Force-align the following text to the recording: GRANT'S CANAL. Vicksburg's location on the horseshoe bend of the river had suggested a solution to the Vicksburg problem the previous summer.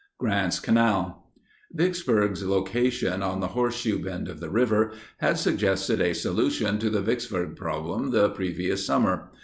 GRANT'S 0.17 0.59
CANAL. 0.61 1.25
Vicksburg's 1.73 2.43
location 2.43 3.21
on 3.21 3.39
the 3.39 3.49
horseshoe 3.49 4.03
bend 4.03 4.27
of 4.29 4.39
the 4.39 4.49
river 4.49 4.93
had 5.19 5.37
suggested 5.37 6.01
a 6.01 6.13
solution 6.15 6.79
to 6.79 6.89
the 6.89 7.03
Vicksburg 7.03 7.55
problem 7.55 8.09
the 8.09 8.29
previous 8.31 8.83
summer. 8.83 9.29